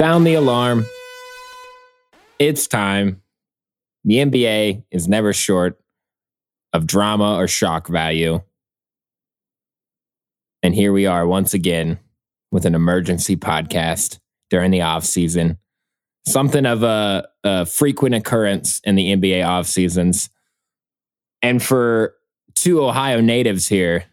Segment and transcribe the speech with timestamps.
[0.00, 0.86] Sound the alarm.
[2.38, 3.20] It's time.
[4.04, 5.78] The NBA is never short
[6.72, 8.40] of drama or shock value.
[10.62, 11.98] And here we are once again
[12.50, 15.58] with an emergency podcast during the off season.
[16.26, 20.30] Something of a, a frequent occurrence in the NBA off seasons.
[21.42, 22.14] And for
[22.54, 24.04] two Ohio natives here,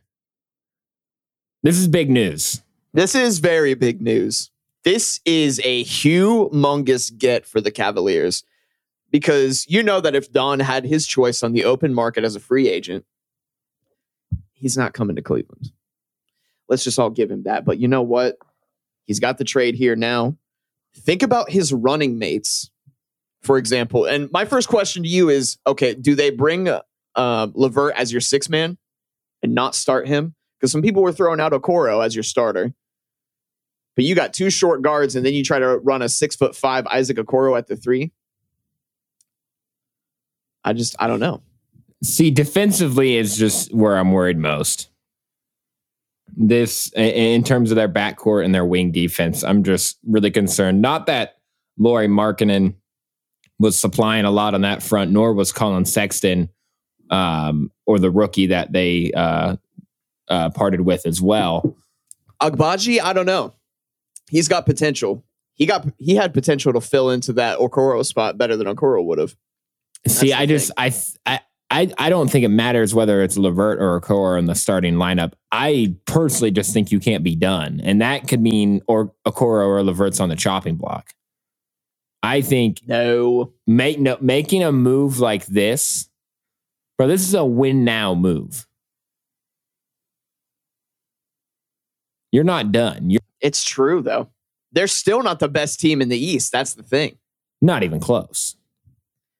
[1.64, 2.61] this is big news.
[2.93, 4.51] This is very big news.
[4.87, 8.45] This is a humongous get for the Cavaliers
[9.11, 12.39] because you know that if Don had his choice on the open market as a
[12.39, 13.04] free agent,
[14.54, 15.73] he's not coming to Cleveland.
[16.69, 17.65] Let's just all give him that.
[17.65, 18.37] But you know what?
[19.04, 20.37] He's got the trade here now.
[20.95, 22.71] Think about his running mates,
[23.42, 24.06] for example.
[24.06, 28.21] And my first question to you is okay, do they bring uh, LeVert as your
[28.21, 28.78] six man
[29.43, 30.33] and not start him?
[30.57, 32.73] Because some people were throwing out Okoro as your starter.
[33.98, 36.56] But you got two short guards, and then you try to run a six foot
[36.56, 38.12] five Isaac Okoro at the three.
[40.64, 41.42] I just, I don't know.
[42.03, 44.92] See, defensively is just where I'm worried most.
[46.36, 50.80] This, in terms of their backcourt and their wing defense, I'm just really concerned.
[50.80, 51.40] Not that
[51.80, 52.75] Lauri Markkanen
[53.58, 56.50] was supplying a lot on that front, nor was Colin Sexton
[57.09, 59.56] um, or the rookie that they uh,
[60.28, 61.75] uh, parted with as well.
[62.40, 63.56] Agbaji, I don't know.
[64.30, 65.23] He's got potential.
[65.53, 69.17] He got he had potential to fill into that Okoro spot better than Okoro would
[69.17, 69.36] have.
[70.08, 70.94] See, I just I,
[71.25, 74.95] I I I don't think it matters whether it's Levert or Okoro in the starting
[74.95, 75.34] lineup.
[75.52, 79.84] I personally just think you can't be done, and that could mean or Okoro or
[79.84, 81.14] Levert's on the chopping block.
[82.23, 86.09] I think no, make no making a move like this,
[86.97, 87.08] bro.
[87.08, 88.67] This is a win now move.
[92.31, 93.09] You're not done.
[93.09, 94.30] You're it's true though.
[94.72, 96.52] They're still not the best team in the East.
[96.52, 97.18] That's the thing.
[97.62, 98.56] Not even close.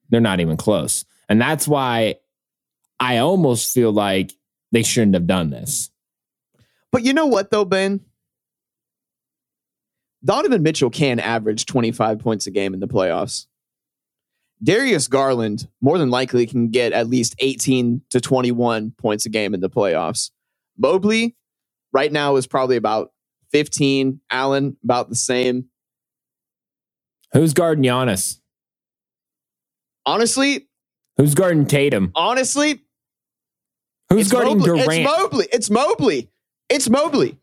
[0.10, 1.06] They're not even close.
[1.30, 2.16] And that's why
[3.00, 4.32] I almost feel like
[4.72, 5.92] they shouldn't have done this.
[6.92, 8.02] But you know what, though, Ben?
[10.24, 13.46] Donovan Mitchell can average 25 points a game in the playoffs.
[14.64, 19.54] Darius Garland more than likely can get at least 18 to 21 points a game
[19.54, 20.32] in the playoffs.
[20.78, 21.36] Mobley
[21.92, 23.12] right now is probably about
[23.52, 24.22] 15.
[24.30, 25.66] Allen about the same.
[27.34, 28.40] Who's guarding Giannis?
[30.06, 30.68] Honestly,
[31.18, 32.12] who's guarding Tatum?
[32.16, 32.82] Honestly,
[34.10, 34.66] who's guarding Mobley.
[34.66, 34.94] Durant?
[34.94, 35.48] It's Mobley.
[35.52, 36.30] It's Mobley.
[36.70, 37.38] It's Mobley.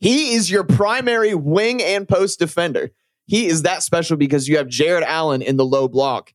[0.00, 2.90] He is your primary wing and post defender.
[3.26, 6.32] He is that special because you have Jarrett Allen in the low block.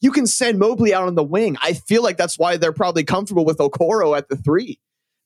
[0.00, 1.56] You can send Mobley out on the wing.
[1.62, 4.80] I feel like that's why they're probably comfortable with Okoro at the three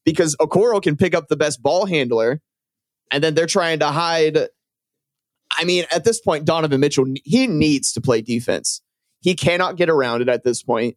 [0.05, 2.41] because Okoro can pick up the best ball handler,
[3.11, 4.39] and then they're trying to hide.
[5.57, 8.83] I mean, at this point, Donovan Mitchell he needs to play defense.
[9.21, 10.97] He cannot get around it at this point.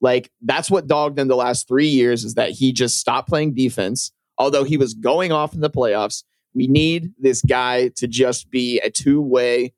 [0.00, 3.54] Like that's what dogged him the last three years is that he just stopped playing
[3.54, 4.12] defense.
[4.36, 6.22] Although he was going off in the playoffs,
[6.54, 9.74] we need this guy to just be a two way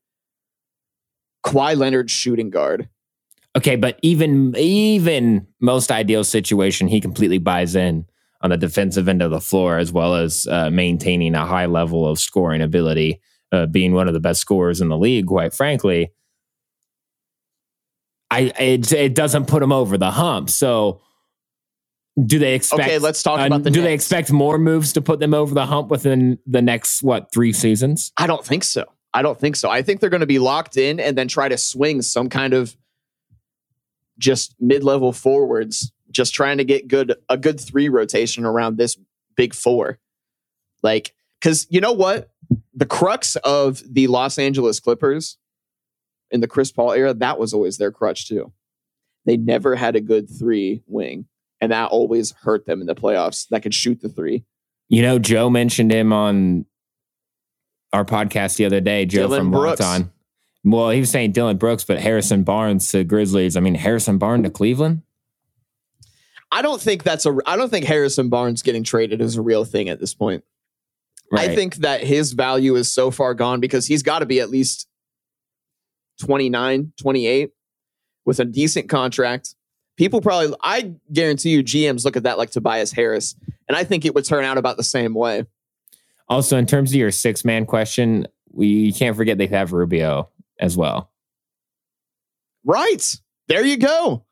[1.44, 2.88] Kawhi Leonard shooting guard.
[3.56, 8.06] Okay, but even even most ideal situation, he completely buys in
[8.40, 12.06] on the defensive end of the floor, as well as uh, maintaining a high level
[12.06, 13.20] of scoring ability,
[13.52, 15.26] uh, being one of the best scorers in the league.
[15.26, 16.12] Quite frankly,
[18.30, 20.50] I it, it doesn't put him over the hump.
[20.50, 21.00] So
[22.24, 22.82] do they expect?
[22.82, 23.70] Okay, let's talk uh, about the.
[23.70, 27.32] Do they expect more moves to put them over the hump within the next what
[27.32, 28.12] three seasons?
[28.16, 28.84] I don't think so.
[29.12, 29.68] I don't think so.
[29.68, 32.54] I think they're going to be locked in and then try to swing some kind
[32.54, 32.76] of
[34.20, 38.96] just mid-level forwards, just trying to get good a good three rotation around this
[39.36, 39.98] big four.
[40.82, 42.30] Like, because you know what,
[42.74, 45.38] the crux of the Los Angeles Clippers
[46.30, 48.52] in the Chris Paul era, that was always their crutch too.
[49.26, 51.26] They never had a good three wing,
[51.60, 53.48] and that always hurt them in the playoffs.
[53.48, 54.44] That could shoot the three.
[54.88, 56.66] You know, Joe mentioned him on
[57.92, 59.06] our podcast the other day.
[59.06, 59.80] Joe Dillon from Brooks.
[59.80, 60.12] On.
[60.64, 63.56] Well, he was saying Dillon Brooks, but Harrison Barnes to Grizzlies.
[63.56, 65.02] I mean, Harrison Barnes to Cleveland.
[66.52, 67.36] I don't think that's a.
[67.46, 70.44] I don't think Harrison Barnes getting traded is a real thing at this point.
[71.32, 71.50] Right.
[71.50, 74.50] I think that his value is so far gone because he's got to be at
[74.50, 74.88] least
[76.20, 77.52] 29, 28
[78.24, 79.54] with a decent contract.
[79.96, 83.36] People probably, I guarantee you, GMs look at that like Tobias Harris.
[83.68, 85.46] And I think it would turn out about the same way.
[86.28, 90.28] Also, in terms of your six man question, we can't forget they have Rubio
[90.60, 91.10] as well.
[92.64, 93.16] Right.
[93.48, 94.24] There you go.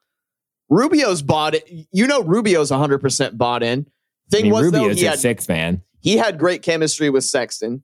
[0.69, 1.69] Rubio's bought it.
[1.91, 3.87] You know, Rubio's 100% bought in.
[4.31, 5.83] Thing I mean, was, Rubio's though, he a had, six man.
[6.01, 7.83] He had great chemistry with Sexton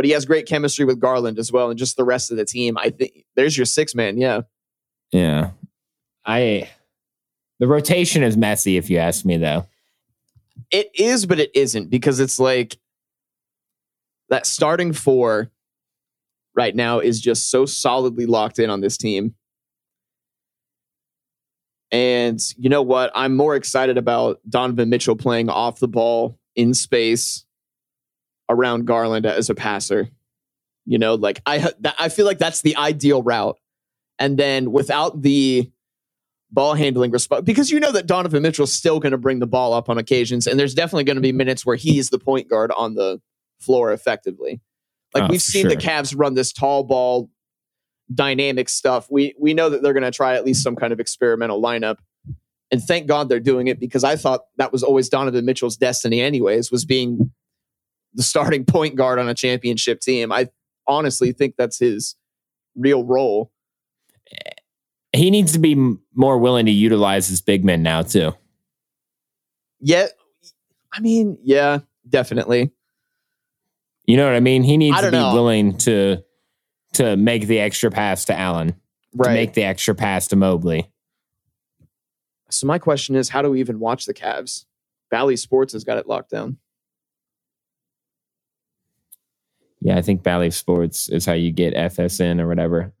[0.00, 2.44] but he has great chemistry with Garland as well, and just the rest of the
[2.46, 2.78] team.
[2.78, 4.16] I think there's your six man.
[4.16, 4.40] Yeah,
[5.12, 5.50] Yeah.
[6.24, 6.70] I
[7.58, 9.66] the rotation is messy if you ask me though.
[10.70, 12.78] it is, but it isn't because it's like
[14.30, 15.50] that starting four
[16.54, 19.34] right now is just so solidly locked in on this team.
[21.92, 23.10] And you know what?
[23.14, 27.44] I'm more excited about Donovan Mitchell playing off the ball in space
[28.48, 30.08] around Garland as a passer.
[30.86, 33.58] You know, like I I feel like that's the ideal route.
[34.18, 35.70] And then without the
[36.50, 39.72] ball handling response, because you know that Donovan Mitchell's still going to bring the ball
[39.72, 42.72] up on occasions, and there's definitely going to be minutes where he's the point guard
[42.76, 43.20] on the
[43.60, 44.60] floor effectively.
[45.14, 45.90] Like Oh, we've seen the sure.
[45.90, 47.30] Cavs run this tall ball
[48.12, 49.08] dynamic stuff.
[49.10, 51.98] We we know that they're going to try at least some kind of experimental lineup.
[52.72, 56.20] And thank God they're doing it because I thought that was always Donovan Mitchell's destiny
[56.20, 57.32] anyways was being
[58.14, 60.30] the starting point guard on a championship team.
[60.30, 60.48] I
[60.86, 62.14] honestly think that's his
[62.76, 63.50] real role.
[65.12, 68.32] He needs to be m- more willing to utilize his big men now too.
[69.80, 70.06] Yeah,
[70.92, 72.70] I mean, yeah, definitely.
[74.04, 74.62] You know what I mean?
[74.62, 75.34] He needs to be know.
[75.34, 76.22] willing to
[76.94, 78.74] to make the extra pass to Allen,
[79.22, 80.90] to make the extra pass to Mobley.
[82.48, 84.64] so my question is how do we even watch the Cavs?
[85.10, 86.58] Bally Sports has got it locked down.
[89.80, 92.92] Yeah, I think Bally Sports is how you get FSN or whatever.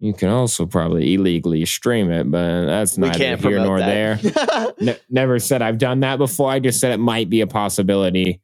[0.00, 4.20] You can also probably illegally stream it, but that's neither here nor there.
[4.80, 6.50] Ne- never said I've done that before.
[6.50, 8.40] I just said it might be a possibility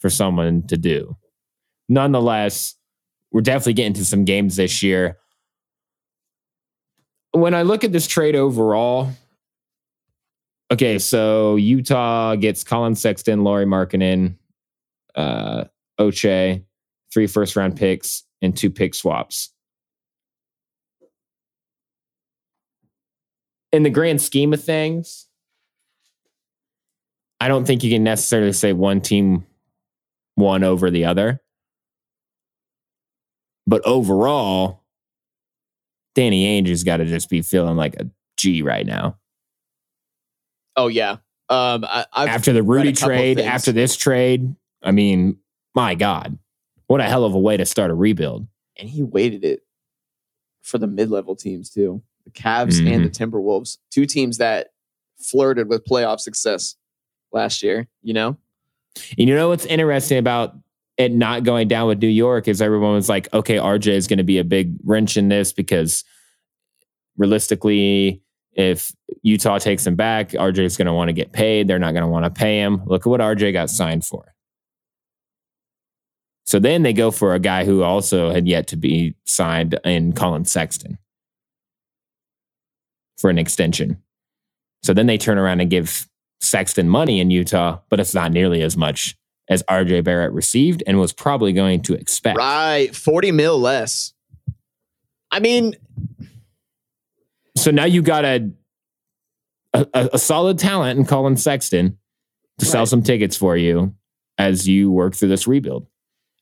[0.00, 1.16] for someone to do.
[1.88, 2.74] Nonetheless,
[3.32, 5.18] we're definitely getting to some games this year.
[7.32, 9.10] When I look at this trade overall,
[10.72, 14.36] okay, so Utah gets Colin Sexton, Lauri Markkanen,
[15.14, 15.64] uh,
[16.00, 16.64] Ochai,
[17.12, 19.52] three first round picks, and two pick swaps.
[23.72, 25.26] In the grand scheme of things,
[27.40, 29.44] I don't think you can necessarily say one team
[30.38, 31.40] won over the other.
[33.66, 34.84] But overall,
[36.14, 38.08] Danny Ainge has got to just be feeling like a
[38.38, 39.18] G right now.
[40.76, 41.16] oh yeah.
[41.50, 45.38] Um I, after the Rudy trade, after this trade, I mean,
[45.74, 46.38] my God,
[46.86, 48.46] what a hell of a way to start a rebuild.
[48.78, 49.62] and he waited it
[50.62, 52.02] for the mid-level teams too.
[52.24, 54.68] The Cavs and the Timberwolves, two teams that
[55.18, 56.76] flirted with playoff success
[57.32, 58.36] last year, you know?
[59.18, 60.54] And you know what's interesting about
[60.96, 64.18] it not going down with New York is everyone was like, okay, RJ is going
[64.18, 66.04] to be a big wrench in this because
[67.16, 68.20] realistically,
[68.52, 68.92] if
[69.22, 71.68] Utah takes him back, RJ is going to want to get paid.
[71.68, 72.82] They're not going to want to pay him.
[72.86, 74.34] Look at what RJ got signed for.
[76.44, 80.14] So then they go for a guy who also had yet to be signed in
[80.14, 80.98] Colin Sexton
[83.18, 84.02] for an extension.
[84.82, 86.07] So then they turn around and give
[86.48, 89.16] Sexton money in Utah, but it's not nearly as much
[89.48, 92.36] as RJ Barrett received and was probably going to expect.
[92.38, 92.94] Right.
[92.94, 94.12] 40 mil less.
[95.30, 95.74] I mean,
[97.56, 98.50] So now you got a
[99.74, 101.98] a, a- solid talent in Colin Sexton
[102.58, 102.88] to sell Right.
[102.88, 103.94] some tickets for you
[104.38, 105.86] as you work through this rebuild.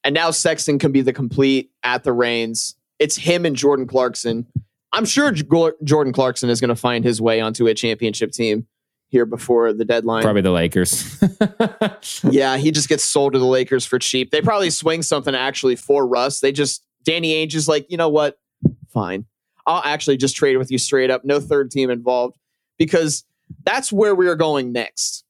[0.05, 2.77] and now Sexton can be the complete at the reins.
[3.01, 4.47] It's him and Jordan Clarkson.
[4.93, 8.67] I'm sure Jordan Clarkson is going to find his way onto a championship team
[9.09, 10.23] here before the deadline.
[10.23, 11.23] Probably the Lakers.
[12.31, 14.31] Yeah, he just gets sold to the Lakers for cheap.
[14.31, 16.41] They probably swing something actually for Russ.
[16.41, 18.39] They just Danny Ainge is like, you know what?
[18.89, 19.27] Fine.
[19.67, 21.25] I'll actually just trade with you straight up.
[21.25, 22.37] No third team involved.
[22.79, 23.25] Because
[23.65, 25.25] that's where we are going next.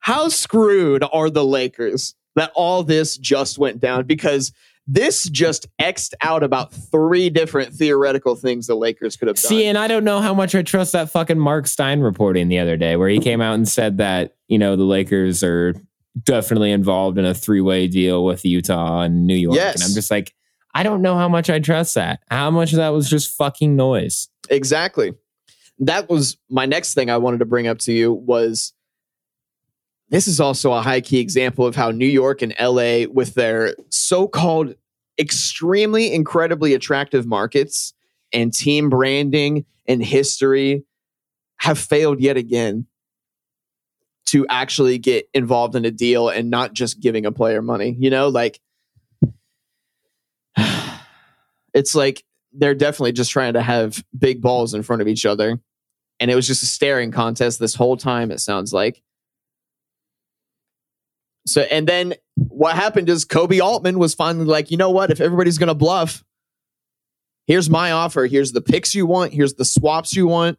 [0.00, 4.06] How screwed are the Lakers that all this just went down?
[4.06, 4.52] Because
[4.86, 9.48] this just X'd out about three different theoretical things the Lakers could have done.
[9.48, 12.58] See, and I don't know how much I trust that fucking Mark Stein reporting the
[12.58, 15.74] other day, where he came out and said that, you know, the Lakers are
[16.22, 19.56] definitely involved in a three way deal with Utah and New York.
[19.56, 19.76] Yes.
[19.76, 20.34] And I'm just like,
[20.74, 22.20] I don't know how much I trust that.
[22.30, 24.28] How much of that was just fucking noise.
[24.50, 25.14] Exactly.
[25.78, 28.72] That was my next thing I wanted to bring up to you was
[30.14, 33.74] this is also a high key example of how New York and LA with their
[33.88, 34.76] so-called
[35.18, 37.94] extremely incredibly attractive markets
[38.32, 40.84] and team branding and history
[41.56, 42.86] have failed yet again
[44.26, 47.96] to actually get involved in a deal and not just giving a player money.
[47.98, 48.60] You know, like
[51.74, 55.58] it's like they're definitely just trying to have big balls in front of each other.
[56.20, 59.02] And it was just a staring contest this whole time, it sounds like.
[61.46, 65.10] So, and then what happened is Koby Altman was finally like, you know what?
[65.10, 66.24] If everybody's going to bluff,
[67.46, 68.26] here's my offer.
[68.26, 69.32] Here's the picks you want.
[69.32, 70.58] Here's the swaps you want,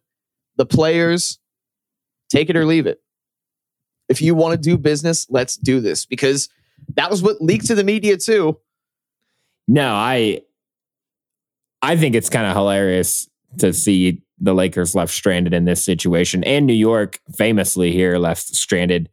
[0.57, 1.39] the players.
[2.29, 3.01] Take it or leave it.
[4.09, 6.49] If you want to do business, let's do this because
[6.95, 8.59] that was what leaked to the media too.
[9.67, 10.41] No, I
[11.81, 16.43] I think it's kind of hilarious to see the Lakers left stranded in this situation
[16.43, 19.09] and New York famously here left stranded.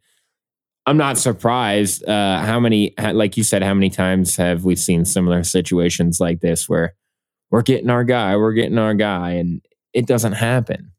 [0.85, 5.05] I'm not surprised uh, how many like you said how many times have we seen
[5.05, 6.93] similar situations like this where
[7.51, 9.61] we're getting our guy, we're getting our guy and
[9.93, 10.91] it doesn't happen.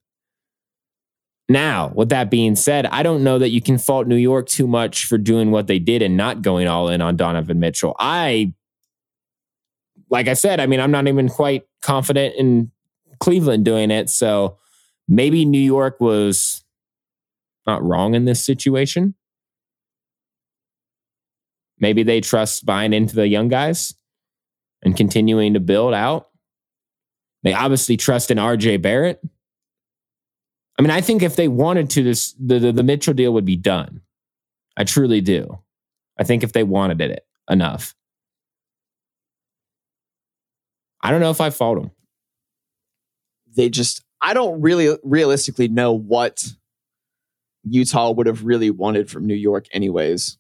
[1.48, 4.66] Now, with that being said, I don't know that you can fault New York too
[4.66, 7.94] much for doing what they did and not going all in on Donovan Mitchell.
[7.98, 8.54] I,
[10.08, 12.70] like I said, I mean, I'm not even quite confident in
[13.18, 14.08] Cleveland doing it.
[14.08, 14.56] So
[15.06, 16.64] maybe New York was
[17.66, 19.14] not wrong in this situation.
[21.78, 23.95] Maybe they trust buying into the young guys
[24.83, 26.28] and continuing to build out.
[27.43, 29.21] They obviously trust in RJ Barrett.
[30.78, 33.45] I mean, I think if they wanted to, this the, the, the Mitchell deal would
[33.45, 34.00] be done.
[34.76, 35.59] I truly do.
[36.19, 37.95] I think if they wanted it enough.
[41.02, 41.90] I don't know if I fault them.
[43.54, 46.45] They just, I don't really realistically know what
[47.64, 50.38] Utah would have really wanted from New York, anyways.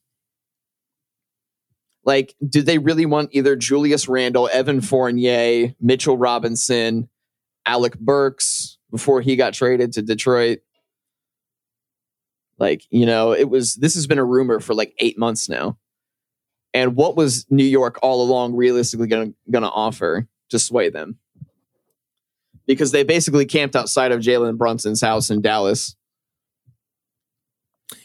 [2.04, 7.08] Like, did they really want either Julius Randle, Evan Fournier, Mitchell Robinson,
[7.66, 10.60] Alec Burks, before he got traded to Detroit.
[12.58, 15.78] Like, you know, it was this has been a rumor for like eight months now.
[16.72, 21.18] And what was New York all along realistically gonna gonna offer to sway them?
[22.66, 25.96] Because they basically camped outside of Jalen Brunson's house in Dallas.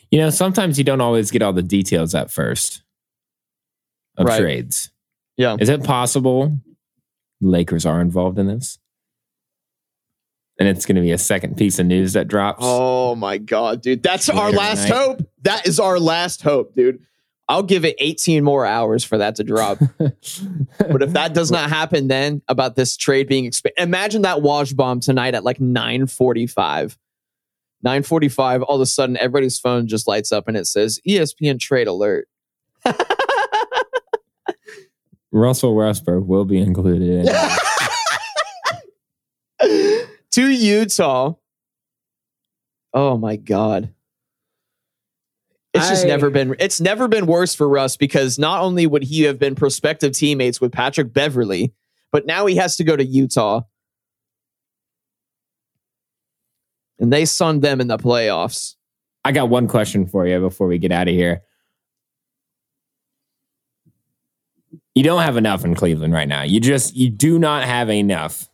[0.09, 2.81] You know, sometimes you don't always get all the details at first
[4.17, 4.39] of right.
[4.39, 4.91] trades.
[5.37, 5.55] Yeah.
[5.59, 6.57] Is it possible
[7.41, 8.79] Lakers are involved in this?
[10.59, 12.59] and it's going to be a second piece of news that drops.
[12.61, 14.03] Oh my god, dude!
[14.03, 15.21] That's our last hope.
[15.43, 17.01] That is our last hope, dude.
[17.47, 19.79] I'll give it 18 more hours for that to drop.
[19.97, 24.75] but if that does not happen, then about this trade being expanded, imagine that Woj
[24.75, 26.97] bomb tonight at like 9:45.
[27.83, 28.63] 9:45.
[28.63, 32.27] All of a sudden, everybody's phone just lights up and it says ESPN trade alert.
[35.31, 37.29] Russell Westbrook will be included in.
[40.31, 41.33] to Utah.
[42.93, 43.93] Oh my god.
[45.73, 49.03] It's I, just never been it's never been worse for Russ because not only would
[49.03, 51.73] he have been prospective teammates with Patrick Beverley,
[52.11, 53.61] but now he has to go to Utah.
[56.97, 58.75] And they sunned them in the playoffs.
[59.23, 61.43] I got one question for you before we get out of here.
[64.95, 66.43] You don't have enough in Cleveland right now.
[66.43, 68.49] You just you do not have enough.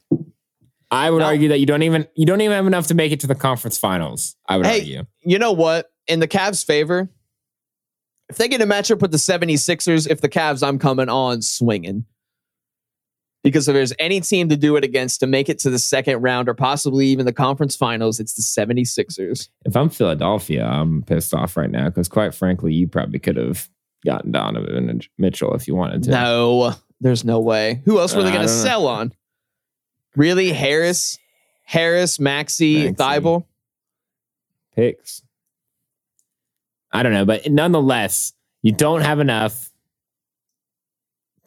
[0.92, 1.26] I would no.
[1.26, 3.36] argue that you don't even you don't even have enough to make it to the
[3.36, 4.36] conference finals.
[4.48, 5.06] I would hey, argue.
[5.24, 5.92] You know what?
[6.08, 7.10] In the Cavs' favor,
[8.30, 12.06] if they get a matchup with the 76ers, if the Cavs, I'm coming on swinging.
[13.44, 16.24] Because if there's any team to do it against to make it to the second
[16.24, 19.50] round or possibly even the conference finals, it's the 76ers.
[19.66, 23.70] If I'm Philadelphia, I'm pissed off right now because, quite frankly, you probably could have
[24.06, 26.12] gotten Donovan and Mitchell if you wanted to.
[26.12, 27.82] No, there's no way.
[27.86, 29.12] Who else were they going to sell on?
[30.16, 31.20] Really, Harris,
[31.64, 33.46] Harris, Maxey, Thybulle?
[34.76, 35.22] picks.
[36.92, 39.70] I don't know, but nonetheless, you don't have enough.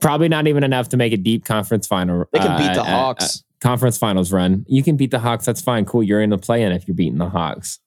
[0.00, 2.27] Probably not even enough to make a deep conference final.
[2.33, 3.25] They can uh, beat the uh, Hawks.
[3.25, 4.65] Uh, conference finals run.
[4.69, 5.45] You can beat the Hawks.
[5.45, 5.85] That's fine.
[5.85, 6.03] Cool.
[6.03, 7.81] You're in the play in if you're beating the Hawks.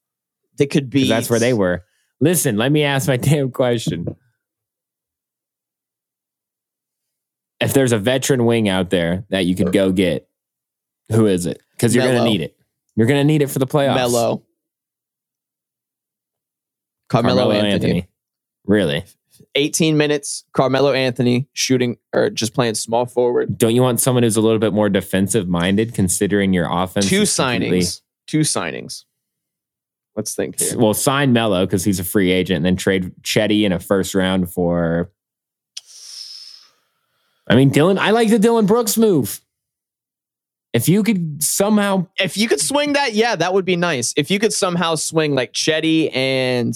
[0.58, 1.08] They could be.
[1.08, 1.84] That's where they were.
[2.20, 4.14] Listen, let me ask my damn question.
[7.64, 10.28] If there's a veteran wing out there that you could go get,
[11.10, 11.60] who is it?
[11.72, 12.56] Because you're going to need it.
[12.96, 13.96] You're going to need it for the playoffs.
[13.96, 14.42] Melo.
[17.08, 17.72] Carmelo, Carmelo Anthony.
[17.72, 18.08] Anthony.
[18.66, 19.04] Really?
[19.54, 23.58] 18 minutes, Carmelo Anthony shooting or just playing small forward.
[23.58, 27.08] Don't you want someone who's a little bit more defensive minded considering your offense?
[27.08, 28.00] Two signings.
[28.26, 29.04] Two signings.
[30.16, 30.78] Let's think here.
[30.78, 34.14] Well, sign Melo because he's a free agent and then trade Cedi in a first
[34.14, 35.10] round for.
[37.48, 39.40] I mean, Dylan, I like the Dillon Brooks move.
[40.72, 44.14] If you could somehow, if you could swing that, yeah, that would be nice.
[44.16, 46.74] If you could somehow swing like Cedi and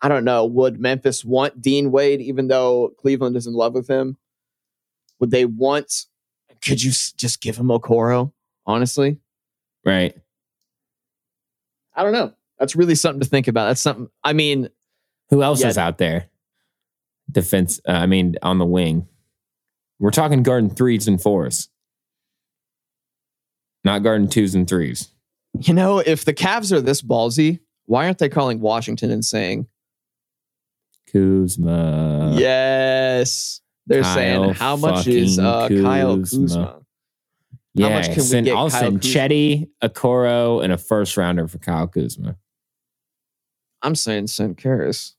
[0.00, 3.88] I don't know, would Memphis want Dean Wade even though Cleveland is in love with
[3.88, 4.16] him?
[5.18, 6.06] Would they want?
[6.62, 8.32] Could you just give him Okoro?
[8.64, 9.18] Honestly,
[9.84, 10.16] right?
[11.94, 12.32] I don't know.
[12.58, 13.66] That's really something to think about.
[13.66, 14.08] That's something.
[14.24, 14.70] I mean,
[15.28, 16.30] who else yeah, is out there?
[17.32, 17.80] defense.
[17.86, 19.06] Uh, I mean, on the wing.
[20.00, 21.68] We're talking garden threes and fours,
[23.84, 25.10] not garden twos and threes.
[25.60, 29.66] You know, if the Cavs are this ballsy, why aren't they calling Washington and saying,
[31.12, 32.34] Kuzma.
[32.38, 33.60] yes?
[33.86, 36.46] They're Kyle saying, how much is uh, fucking Kyle Kuzma.
[36.46, 36.80] Kuzma?
[37.74, 39.20] Yeah, much can we send, get I'll Kyle send Kuzma?
[39.20, 42.36] Cedi, Okoro, and a first rounder for Kyle Kuzma.
[43.82, 45.14] I'm saying send Caris.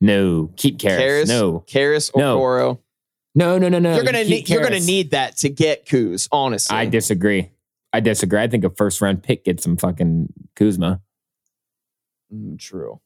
[0.00, 1.00] No, keep Caris.
[1.00, 1.28] Caris?
[1.28, 2.10] No, Caris.
[2.10, 2.18] Okoro.
[2.18, 2.80] no,
[3.36, 3.78] no, no, no.
[3.78, 3.94] No.
[3.94, 6.76] You're gonna keep need you're gonna need that to get Kuz, honestly.
[6.76, 7.50] I disagree.
[7.92, 8.40] I disagree.
[8.40, 11.00] I think a first round pick gets some fucking Kuzma.
[12.34, 13.00] Mm, true.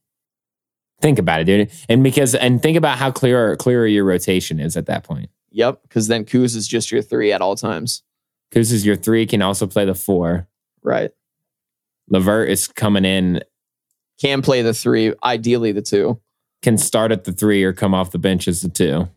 [1.00, 1.70] Think about it, dude.
[1.88, 5.30] And because and think about how clear clearer your rotation is at that point.
[5.50, 8.02] Yep, because then Kuz is just your three at all times.
[8.52, 10.48] Kuz is your three, can also play the four.
[10.82, 11.10] Right.
[12.08, 13.42] Levert is coming in,
[14.20, 16.20] Can play the three, ideally the two.
[16.62, 19.08] can start at the three or come off the bench as the two.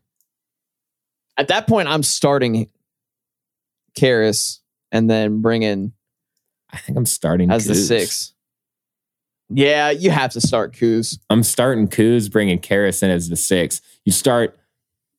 [1.37, 2.69] At that point, I'm starting
[3.95, 4.61] Caris
[4.91, 5.93] and then bringing
[6.71, 8.33] I think I'm starting as the six.
[9.49, 11.19] Yeah, you have to start Kuz.
[11.29, 13.81] I'm starting Kuz, bringing Caris in as the six.
[14.05, 14.57] You start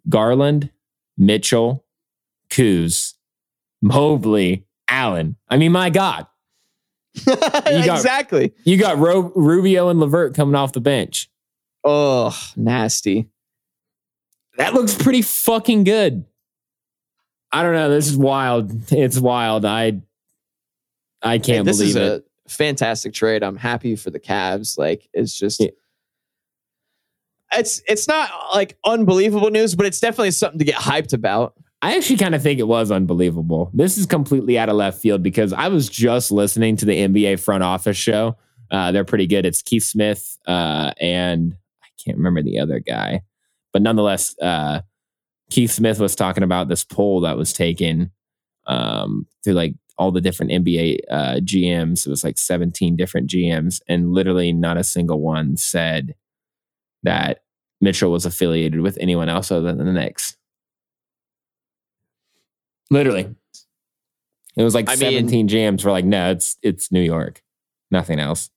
[0.08, 0.70] Garland,
[1.16, 1.84] Mitchell,
[2.50, 3.14] Kuz,
[3.80, 5.36] Mobley, Allen.
[5.48, 6.26] I mean, my God,
[7.24, 8.52] got- exactly.
[8.64, 11.30] you got Ro- Rubio and Levert coming off the bench.
[11.84, 13.28] Oh, nasty.
[14.56, 16.24] That looks pretty fucking good.
[17.52, 17.90] I don't know.
[17.90, 18.72] This is wild.
[18.92, 19.64] It's wild.
[19.64, 20.00] I
[21.22, 22.26] I can't this believe is it.
[22.46, 23.42] a fantastic trade.
[23.42, 24.76] I'm happy for the Cavs.
[24.78, 25.68] Like it's just Yeah.
[27.56, 31.54] it's it's not like unbelievable news, but it's definitely something to get hyped about.
[31.82, 33.70] I actually kind of think it was unbelievable.
[33.74, 37.38] This is completely out of left field because I was just listening to the NBA
[37.40, 38.36] front office show.
[38.70, 39.44] Uh, they're pretty good.
[39.44, 43.20] It's Keith Smith uh, and I can't remember the other guy,
[43.74, 44.80] but nonetheless, uh,
[45.50, 48.10] Keith Smith was talking about this poll that was taken
[48.66, 52.06] um, through like all the different NBA uh, GMs.
[52.06, 56.14] It was like 17 different GMs, and literally not a single one said
[57.02, 57.42] that
[57.80, 60.36] Mitchell was affiliated with anyone else other than the Knicks.
[62.90, 63.34] Literally.
[64.56, 67.42] It was like I mean- 17 GMs were like, no, it's it's New York.
[67.90, 68.50] Nothing else.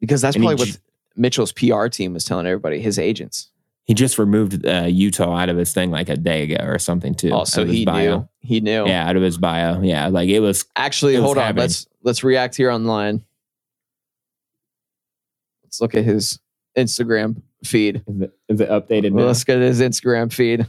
[0.00, 0.78] Because that's And probably what
[1.16, 3.50] Mitchell's PR team was telling everybody, his agents.
[3.84, 7.14] He just removed uh, Utah out of his thing like a day ago or something
[7.14, 7.30] too.
[7.32, 8.18] Oh, so his he bio.
[8.18, 8.28] knew.
[8.40, 8.86] He knew.
[8.86, 9.80] Yeah, out of his bio.
[9.82, 10.64] Yeah, like it was.
[10.76, 11.44] Actually, It was hold on.
[11.44, 11.62] happening.
[11.64, 13.24] Let's let's react here online.
[15.64, 16.38] Let's look at his
[16.78, 18.02] Instagram feed.
[18.06, 19.24] Is it, is it updated now?
[19.24, 20.66] Let's get his Instagram feed.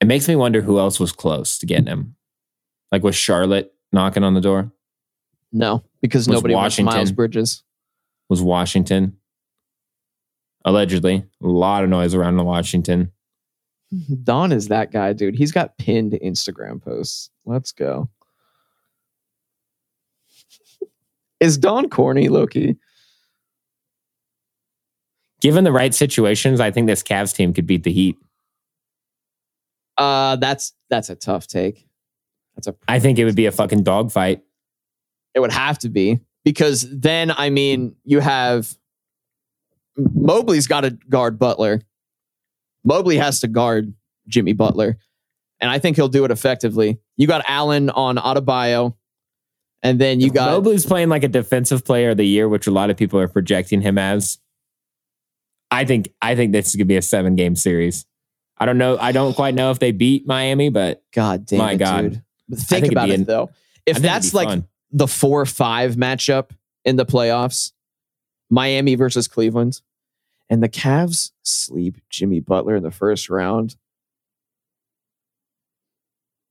[0.00, 2.16] It makes me wonder who else was close to getting him.
[2.90, 4.72] Like was Charlotte knocking on the door?
[5.52, 7.62] No, because Was nobody wants Miles Bridges.
[8.28, 9.16] Was Washington?
[10.64, 13.12] Allegedly, a lot of noise around in Washington.
[14.24, 15.36] Don is that guy, dude.
[15.36, 17.30] He's got pinned Instagram posts.
[17.44, 18.10] Let's go.
[21.38, 22.76] Is Don corny, Loki?
[25.40, 28.16] Given the right situations, I think this Cavs team could beat the Heat.
[29.96, 31.86] Uh, that's that's a tough take.
[32.56, 32.74] That's a.
[32.88, 34.42] I think it would be a fucking dogfight.
[35.34, 38.74] It would have to be because then I mean you have
[39.98, 41.82] Mobley's got to guard Butler.
[42.84, 43.92] Mobley has to guard
[44.28, 44.96] Jimmy Butler,
[45.60, 47.00] and I think he'll do it effectively.
[47.16, 48.94] You got Allen on Adebayo,
[49.82, 52.66] and then you If got Mobley's playing like a defensive player of the year, which
[52.66, 54.38] a lot of people are projecting him as.
[55.70, 58.06] I think I think this is gonna be a seven game series.
[58.56, 58.96] I don't know.
[58.98, 62.02] I don't quite know if they beat Miami, but God damn My it, God.
[62.02, 62.22] dude.
[62.54, 63.50] Think think about it an- though.
[63.84, 64.68] If that's like fun.
[64.90, 66.50] The four five matchup
[66.84, 67.72] in the playoffs,
[68.50, 69.80] Miami versus Cleveland,
[70.48, 73.76] and the Cavs sleep Jimmy Butler in the first round.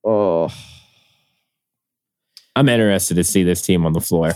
[0.04, 0.54] Oh,
[2.56, 4.34] I'm interested to see this team on the floor.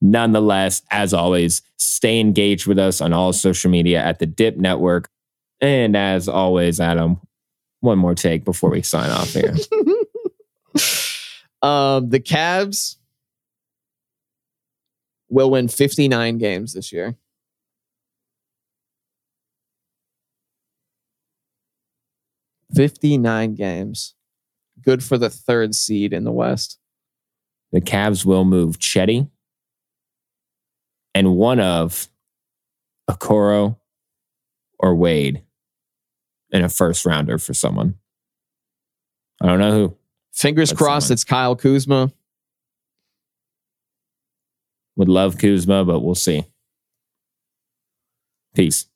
[0.00, 5.10] Nonetheless, as always, stay engaged with us on all social media at the Dip Network.
[5.60, 7.20] And as always, Adam,
[7.80, 9.54] one more take before we sign off here.
[11.62, 12.96] um, the Cavs
[15.28, 17.16] will win 59 games this year.
[22.74, 24.14] Fifty-nine games,
[24.82, 26.78] good for the third seed in the West.
[27.72, 29.28] the Cavs will move Cedi
[31.14, 32.08] and one of
[33.10, 33.76] Okoro
[34.78, 35.42] or Wade
[36.50, 37.94] in a first rounder for someone.
[39.42, 39.97] I don't know who.
[40.38, 41.14] Fingers That's crossed someone.
[41.14, 42.12] it's Kyle Kuzma.
[44.94, 46.44] Would love Kuzma, but we'll see.
[48.54, 48.86] Peace.